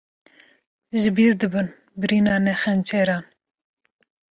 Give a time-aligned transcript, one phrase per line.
[1.01, 1.67] Jibîr dibin
[1.99, 3.23] birîna xençeran